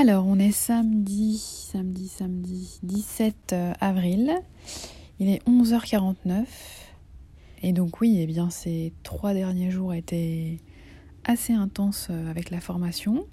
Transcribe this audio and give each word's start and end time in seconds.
Alors, 0.00 0.28
on 0.28 0.38
est 0.38 0.52
samedi, 0.52 1.38
samedi, 1.38 2.06
samedi 2.06 2.78
17 2.84 3.34
euh, 3.52 3.72
avril. 3.80 4.32
Il 5.18 5.28
est 5.28 5.44
11h49. 5.44 6.46
Et 7.64 7.72
donc 7.72 8.00
oui, 8.00 8.18
eh 8.20 8.26
bien 8.26 8.48
ces 8.48 8.92
trois 9.02 9.34
derniers 9.34 9.72
jours 9.72 9.92
étaient 9.92 10.58
assez 11.24 11.52
intenses 11.52 12.06
euh, 12.12 12.30
avec 12.30 12.50
la 12.50 12.60
formation. 12.60 13.26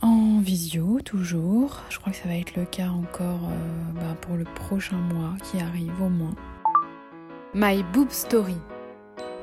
En 0.00 0.38
visio, 0.38 1.00
toujours. 1.00 1.80
Je 1.90 1.98
crois 1.98 2.12
que 2.12 2.18
ça 2.18 2.28
va 2.28 2.36
être 2.36 2.54
le 2.54 2.64
cas 2.64 2.90
encore 2.90 3.48
euh, 3.50 3.92
bah, 3.96 4.16
pour 4.20 4.36
le 4.36 4.44
prochain 4.44 4.98
mois 4.98 5.34
qui 5.42 5.58
arrive 5.58 6.00
au 6.00 6.08
moins. 6.08 6.36
My 7.52 7.82
Boob 7.92 8.10
Story, 8.10 8.58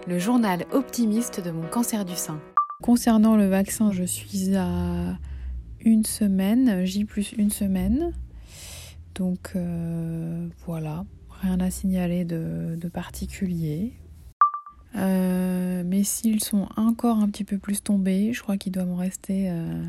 le 0.08 0.18
journal 0.18 0.66
optimiste 0.72 1.44
de 1.44 1.52
mon 1.52 1.68
cancer 1.68 2.06
du 2.06 2.16
sein. 2.16 2.40
Concernant 2.82 3.36
le 3.36 3.48
vaccin, 3.48 3.92
je 3.92 4.04
suis 4.04 4.56
à 4.56 5.18
une 5.82 6.06
semaine, 6.06 6.86
J 6.86 7.04
plus 7.04 7.34
une 7.34 7.52
semaine. 7.52 8.14
Donc 9.16 9.52
euh, 9.58 10.48
voilà, 10.66 11.06
rien 11.42 11.60
à 11.60 11.70
signaler 11.70 12.24
de, 12.24 12.78
particulier. 12.94 13.92
Euh, 14.96 15.84
mes 15.84 16.06
cils 16.06 16.42
sont 16.42 16.70
encore 16.78 17.18
un 17.18 17.28
petit 17.30 17.44
peu 17.44 17.58
plus 17.58 17.84
tombés. 17.84 18.32
Je 18.32 18.42
crois 18.42 18.56
qu'il 18.56 18.72
doit 18.72 18.86
m'en 18.86 18.96
rester 18.96 19.50
euh, 19.50 19.84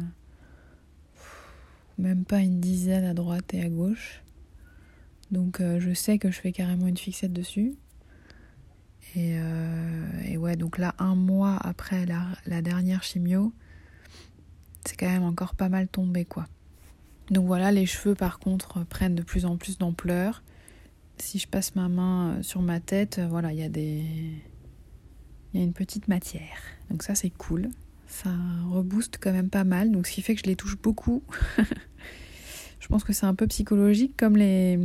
même 1.97 2.25
pas 2.25 2.41
une 2.41 2.59
dizaine 2.59 3.05
à 3.05 3.15
droite 3.15 3.55
et 3.55 3.63
à 3.63 3.69
gauche. 3.69 4.23
Donc 5.31 5.61
je 5.61 5.95
sais 5.95 6.19
que 6.19 6.33
je 6.33 6.41
fais 6.41 6.51
carrément 6.51 6.89
une 6.89 6.97
fixette 6.97 7.33
dessus. 7.33 7.77
Euh, 9.17 10.23
et, 10.27 10.37
ouais, 10.37 10.57
donc 10.57 10.79
là, 10.79 10.95
un 10.99 11.15
mois 11.15 11.57
après 11.57 12.07
la, 12.07 12.63
dernière 12.63 13.03
chimio, 13.03 13.53
c'est 14.85 14.97
quand 14.97 15.09
même 15.09 15.25
encore 15.25 15.55
pas 15.55 15.69
mal 15.69 15.89
tombé, 15.89 16.25
quoi. 16.25 16.47
Donc 17.31 17.47
voilà, 17.47 17.71
les 17.71 17.87
cheveux, 17.87 18.15
par 18.15 18.39
contre, 18.39 18.85
prennent 18.85 19.15
de 19.15 19.23
plus 19.23 19.47
en 19.47 19.57
plus 19.57 19.79
d'ampleur. 19.79 20.43
Si 21.19 21.39
je 21.39 21.47
passe 21.47 21.77
ma 21.77 21.89
main 21.89 22.31
euh, 22.31 22.43
sur 22.43 22.63
ma 22.63 22.81
tête, 22.81 23.19
euh, 23.19 23.29
voilà, 23.29 23.53
il 23.53 23.59
y 23.59 23.63
a 23.63 23.69
des... 23.69 24.05
Il 25.53 25.59
y 25.59 25.63
a 25.63 25.65
une 25.65 25.73
petite 25.73 26.07
matière. 26.07 26.59
Donc 26.91 27.03
ça, 27.03 27.17
c'est 27.17 27.31
cool. 27.31 27.71
Ça 28.07 28.31
rebooste 28.71 29.19
quand 29.21 29.33
même 29.33 29.51
pas 29.51 29.65
mal. 29.65 29.91
Donc 29.91 30.07
ce 30.07 30.13
qui 30.13 30.23
fait 30.23 30.35
que 30.35 30.41
je 30.41 30.47
les 30.47 30.55
touche 30.55 30.79
beaucoup. 30.79 31.25
je 32.81 32.87
pense 32.87 33.03
que 33.03 33.13
c'est 33.13 33.27
un 33.27 33.35
peu 33.35 33.49
psychologique, 33.49 34.17
comme 34.17 34.37
les 34.37 34.79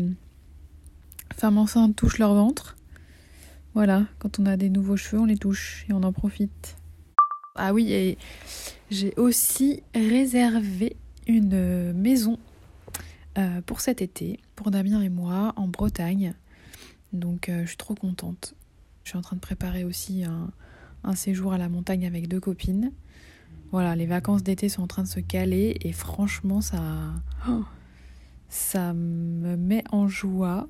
femmes 1.35 1.59
enceintes 1.59 1.95
touchent 1.95 2.17
leur 2.17 2.33
ventre. 2.33 2.75
Voilà, 3.76 4.06
quand 4.20 4.40
on 4.40 4.45
a 4.45 4.56
des 4.56 4.70
nouveaux 4.70 4.95
cheveux, 4.95 5.22
on 5.22 5.26
les 5.26 5.36
touche 5.36 5.86
et 5.90 5.94
on 5.94 6.02
en 6.04 6.14
profite. 6.14 6.78
Ah 7.56 7.73
oui, 7.73 7.92
et 7.92 8.18
j'ai 8.90 9.14
aussi 9.18 9.84
réservé 9.94 10.95
une 11.28 11.92
maison 11.92 12.40
euh, 13.38 13.59
pour 13.66 13.81
cet 13.81 14.02
été, 14.02 14.40
pour 14.56 14.72
Damien 14.72 15.02
et 15.02 15.09
moi, 15.09 15.52
en 15.58 15.68
Bretagne. 15.68 16.36
Donc 17.12 17.50
euh, 17.50 17.64
je 17.64 17.68
suis 17.68 17.78
trop 17.78 17.96
contente. 17.96 18.53
Je 19.03 19.09
suis 19.09 19.18
en 19.18 19.22
train 19.22 19.36
de 19.36 19.42
préparer 19.42 19.84
aussi 19.84 20.23
un, 20.23 21.14
séjour 21.14 21.52
à 21.52 21.58
la 21.58 21.68
montagne 21.68 22.08
avec 22.08 22.30
deux 22.30 22.40
copines. 22.40 22.94
Voilà, 23.73 23.98
les 23.98 24.06
vacances 24.06 24.42
d'été 24.42 24.70
sont 24.70 24.84
en 24.84 24.88
train 24.88 25.03
de 25.03 25.09
se 25.09 25.20
caler 25.20 25.76
et 25.81 25.92
franchement, 25.92 26.62
ça, 26.62 26.80
ça 28.48 28.94
me 28.94 29.58
met 29.58 29.84
en 29.92 30.08
joie 30.08 30.70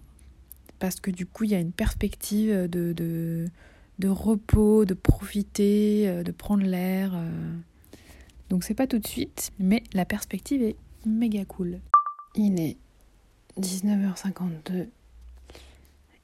parce 0.86 1.00
que 1.00 1.10
du 1.10 1.26
coup 1.26 1.46
il 1.46 1.50
y 1.50 1.56
a 1.56 1.60
une 1.60 1.72
perspective 1.72 2.70
de, 2.70 2.94
de, 2.94 4.08
repos, 4.08 4.86
de 4.86 4.94
profiter, 4.94 6.08
euh, 6.08 6.22
de 6.22 6.32
prendre 6.32 6.62
l'air. 6.62 7.14
Euh. 7.16 7.56
Donc 8.52 8.64
c'est 8.64 8.76
pas 8.76 8.86
tout 8.86 9.00
de 9.00 9.08
suite, 9.08 9.52
mais 9.58 9.82
la 9.94 10.06
perspective 10.06 10.62
est 10.62 10.76
méga 11.04 11.44
cool. 11.46 11.80
Il 12.36 12.60
est 12.60 12.78
19h52 13.60 14.90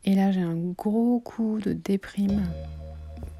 et 0.06 0.14
là 0.14 0.31
j'ai 0.31 0.42
un 0.42 0.56
gros 0.56 1.19
coup 1.22 1.58
de 1.58 1.74
déprime 1.74 2.47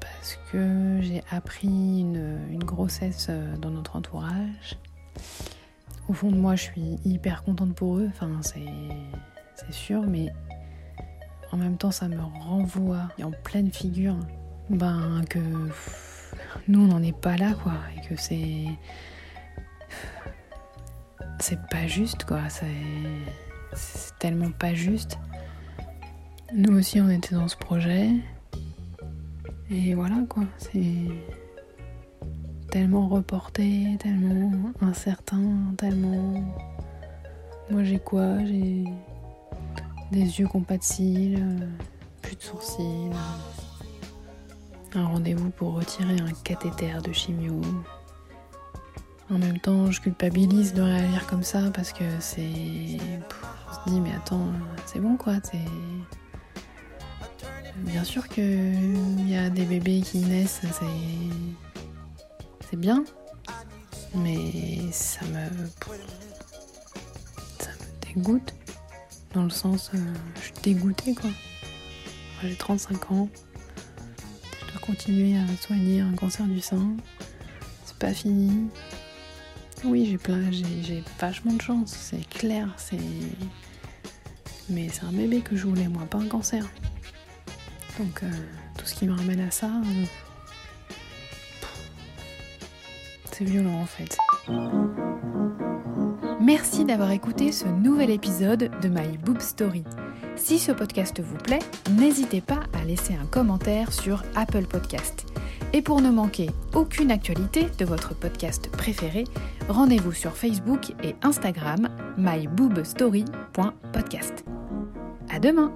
parce 0.00 0.40
que 0.50 0.98
j'ai 1.02 1.22
appris 1.30 1.68
une, 1.68 2.40
une, 2.50 2.64
grossesse 2.64 3.28
euh, 3.30 3.56
dans 3.58 3.70
notre 3.70 3.94
entourage. 3.94 4.76
Au 6.08 6.14
fond 6.14 6.32
de 6.32 6.36
moi 6.36 6.56
je 6.56 6.64
suis 6.64 6.98
hyper 7.04 7.44
contente 7.44 7.76
pour 7.76 7.98
eux, 7.98 8.08
enfin 8.12 8.40
c'est 8.42 9.72
sûr, 9.72 10.02
mais 10.02 10.32
en 11.52 11.58
même 11.58 11.76
temps, 11.76 11.90
ça 11.90 12.08
me 12.08 12.20
renvoie 12.20 13.08
en 13.22 13.30
pleine 13.30 13.70
figure 13.70 14.16
ben, 14.70 15.22
que 15.28 15.38
nous, 16.68 16.80
on 16.80 16.86
n'en 16.86 17.02
est 17.02 17.16
pas 17.16 17.36
là, 17.36 17.52
quoi. 17.62 17.74
Et 17.96 18.08
que 18.08 18.20
c'est. 18.20 18.64
C'est 21.38 21.60
pas 21.68 21.86
juste, 21.86 22.24
quoi. 22.24 22.40
C'est 22.48 24.18
tellement 24.18 24.50
pas 24.50 24.74
juste. 24.74 25.18
Nous 26.54 26.76
aussi, 26.76 27.00
on 27.00 27.10
était 27.10 27.34
dans 27.34 27.48
ce 27.48 27.56
projet. 27.56 28.10
Et 29.70 29.94
voilà, 29.94 30.16
quoi. 30.28 30.44
C'est 30.58 31.08
tellement 32.70 33.08
reporté, 33.08 33.96
tellement 33.98 34.72
incertain, 34.80 35.74
tellement. 35.76 36.44
Moi, 37.70 37.84
j'ai 37.84 37.98
quoi? 37.98 38.42
J'ai 38.44 38.84
des 40.12 40.40
yeux 40.40 40.46
qui 40.46 40.56
n'ont 40.56 40.62
pas 40.62 40.76
de 40.76 40.82
cils, 40.82 41.38
euh, 41.40 41.66
plus 42.20 42.36
de 42.36 42.42
sourcils. 42.42 43.10
Un 44.94 45.06
rendez-vous 45.06 45.50
pour 45.50 45.74
retirer 45.74 46.20
un 46.20 46.32
cathéter 46.44 46.92
de 47.02 47.12
chimio. 47.12 47.60
En 49.30 49.38
même 49.38 49.58
temps, 49.58 49.90
je 49.90 50.00
culpabilise 50.02 50.74
de 50.74 50.82
réagir 50.82 51.26
comme 51.26 51.42
ça 51.42 51.70
parce 51.72 51.92
que 51.92 52.04
c'est. 52.20 52.42
On 52.42 53.74
se 53.74 53.90
dit, 53.90 54.00
mais 54.00 54.12
attends, 54.14 54.48
c'est 54.84 55.00
bon 55.00 55.16
quoi, 55.16 55.34
c'est. 55.42 55.58
Bien 57.76 58.04
sûr 58.04 58.28
qu'il 58.28 59.28
y 59.28 59.34
a 59.34 59.48
des 59.48 59.64
bébés 59.64 60.02
qui 60.02 60.18
naissent, 60.18 60.60
c'est. 60.60 60.84
C'est 62.68 62.76
bien. 62.76 63.04
Mais 64.14 64.92
ça 64.92 65.24
me. 65.24 65.66
Ça 67.58 67.70
me 67.70 68.14
dégoûte. 68.14 68.52
Dans 69.34 69.44
le 69.44 69.50
sens, 69.50 69.90
euh, 69.94 69.98
je 70.36 70.40
suis 70.40 70.52
dégoûtée 70.62 71.14
quoi. 71.14 71.30
J'ai 72.42 72.54
35 72.54 73.12
ans. 73.12 73.28
Je 74.66 74.72
dois 74.72 74.80
continuer 74.80 75.38
à 75.38 75.46
soigner 75.56 76.00
un 76.00 76.12
cancer 76.12 76.46
du 76.46 76.60
sein. 76.60 76.96
C'est 77.84 77.96
pas 77.96 78.12
fini. 78.12 78.68
Oui, 79.84 80.06
j'ai 80.10 80.18
plein, 80.18 80.50
j'ai 80.50 81.02
vachement 81.18 81.54
de 81.54 81.62
chance, 81.62 81.96
c'est 81.98 82.28
clair, 82.28 82.68
c'est. 82.76 82.98
Mais 84.70 84.88
c'est 84.88 85.04
un 85.04 85.12
bébé 85.12 85.40
que 85.40 85.56
je 85.56 85.66
voulais, 85.66 85.88
moi, 85.88 86.04
pas 86.08 86.18
un 86.18 86.28
cancer. 86.28 86.64
Donc, 87.98 88.22
euh, 88.22 88.30
tout 88.78 88.86
ce 88.86 88.94
qui 88.94 89.06
me 89.06 89.12
ramène 89.12 89.40
à 89.40 89.50
ça. 89.50 89.66
Euh, 89.66 90.04
c'est 93.32 93.44
violent 93.44 93.80
en 93.80 93.86
fait. 93.86 94.16
Merci 96.42 96.84
d'avoir 96.84 97.12
écouté 97.12 97.52
ce 97.52 97.68
nouvel 97.68 98.10
épisode 98.10 98.68
de 98.82 98.88
My 98.88 99.16
Boob 99.16 99.40
Story. 99.40 99.84
Si 100.34 100.58
ce 100.58 100.72
podcast 100.72 101.20
vous 101.20 101.38
plaît, 101.38 101.60
n'hésitez 101.92 102.40
pas 102.40 102.64
à 102.72 102.82
laisser 102.82 103.14
un 103.14 103.26
commentaire 103.26 103.92
sur 103.92 104.24
Apple 104.34 104.66
Podcast. 104.66 105.24
Et 105.72 105.82
pour 105.82 106.00
ne 106.00 106.10
manquer 106.10 106.50
aucune 106.74 107.12
actualité 107.12 107.66
de 107.78 107.84
votre 107.84 108.18
podcast 108.18 108.68
préféré, 108.72 109.22
rendez-vous 109.68 110.10
sur 110.10 110.36
Facebook 110.36 110.90
et 111.04 111.14
Instagram 111.22 111.88
myboobstory.podcast. 112.18 114.44
À 115.30 115.38
demain 115.38 115.72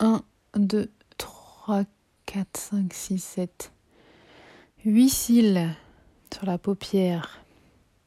1, 0.00 0.22
2, 0.56 0.90
3, 1.18 1.82
4, 2.24 2.56
5, 2.56 2.90
6, 2.90 3.18
7. 3.18 3.70
8 4.86 5.08
cils 5.10 5.68
sur 6.32 6.46
la 6.46 6.56
paupière 6.56 7.41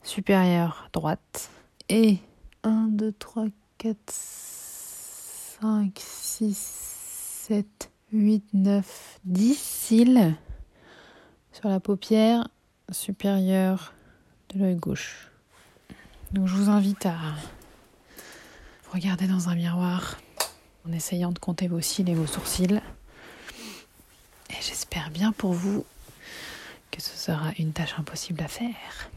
supérieure 0.05 0.89
droite. 0.93 1.49
Et 1.89 2.19
1, 2.63 2.87
2, 2.91 3.11
3, 3.11 3.45
4, 3.77 3.97
5, 5.61 5.91
6, 5.97 6.57
7, 7.47 7.91
8, 8.11 8.43
9, 8.53 9.19
10 9.25 9.55
cils 9.55 10.35
sur 11.51 11.69
la 11.69 11.79
paupière 11.79 12.47
supérieure 12.91 13.93
de 14.49 14.59
l'œil 14.59 14.75
gauche. 14.75 15.31
Donc 16.31 16.47
je 16.47 16.55
vous 16.55 16.69
invite 16.69 17.05
à 17.05 17.17
regarder 18.91 19.27
dans 19.27 19.49
un 19.49 19.55
miroir 19.55 20.17
en 20.87 20.91
essayant 20.91 21.31
de 21.31 21.39
compter 21.39 21.67
vos 21.67 21.81
cils 21.81 22.09
et 22.09 22.15
vos 22.15 22.27
sourcils. 22.27 22.81
Et 24.49 24.61
j'espère 24.61 25.09
bien 25.11 25.31
pour 25.31 25.53
vous 25.53 25.85
que 26.91 27.01
ce 27.01 27.15
sera 27.15 27.51
une 27.57 27.73
tâche 27.73 27.95
impossible 27.97 28.41
à 28.41 28.47
faire. 28.47 29.09